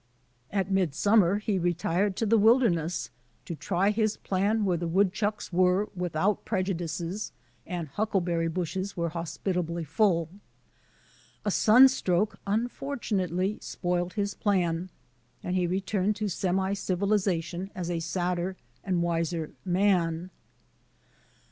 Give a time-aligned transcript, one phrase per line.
[0.49, 3.11] At midsummer he retired to the wilderness,
[3.45, 7.31] to try his plan where the wood chucks were without prejudices
[7.67, 10.27] and huckleberry bushes were hospitably full.
[11.45, 14.89] A simstroke un fortunately spoilt his plan,
[15.43, 20.31] and he returned to semi dvilization a sadder and wiser man.